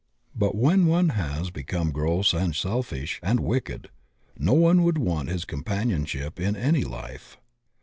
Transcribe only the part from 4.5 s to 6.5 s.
one would want his companionship